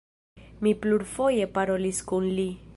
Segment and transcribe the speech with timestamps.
[0.67, 2.51] Mi plurfoje parolis kun li.